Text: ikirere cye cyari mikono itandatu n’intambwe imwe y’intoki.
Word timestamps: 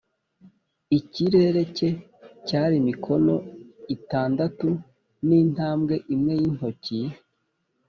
ikirere 0.99 1.61
cye 1.77 1.89
cyari 2.47 2.77
mikono 2.87 3.35
itandatu 3.95 4.67
n’intambwe 5.27 5.95
imwe 6.13 6.33
y’intoki. 6.41 6.99